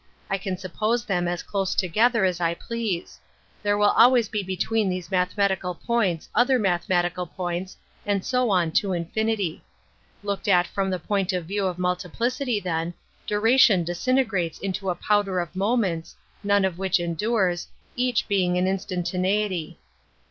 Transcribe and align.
I 0.31 0.39
can 0.39 0.57
suppose 0.57 1.05
them 1.05 1.27
as 1.27 1.43
close 1.43 1.75
together 1.75 2.25
as 2.25 2.41
I 2.41 2.55
please; 2.55 3.19
there 3.61 3.77
will 3.77 3.91
always 3.91 4.29
be 4.29 4.41
between 4.41 4.89
these 4.89 5.11
mathematical 5.11 5.75
points 5.75 6.27
other 6.33 6.57
mathematical 6.57 7.27
points, 7.27 7.77
and 8.03 8.25
so 8.25 8.49
on 8.49 8.71
to 8.81 8.93
infinity. 8.93 9.63
Looked 10.23 10.47
at 10.47 10.65
from 10.65 10.89
the 10.89 10.97
point 10.97 11.33
of 11.33 11.45
view 11.45 11.67
of 11.67 11.77
multi 11.77 12.09
plicity, 12.09 12.59
then, 12.63 12.95
duration 13.27 13.83
disintegrates 13.83 14.57
into 14.57 14.89
a 14.89 14.95
powder 14.95 15.39
of 15.39 15.55
moments, 15.55 16.15
none 16.43 16.65
of 16.65 16.79
which 16.79 16.99
endures, 16.99 17.67
each 17.95 18.27
being 18.27 18.57
an 18.57 18.67
instantaneity. 18.67 19.77